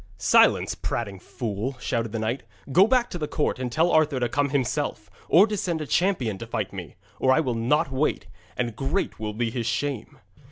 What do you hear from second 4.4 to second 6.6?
himself, or to send a champion to